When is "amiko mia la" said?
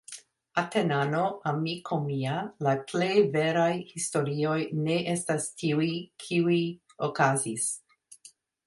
1.51-2.73